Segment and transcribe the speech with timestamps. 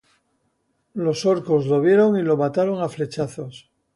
[0.95, 3.69] Los orcos lo vieron y lo mataron a flechazos.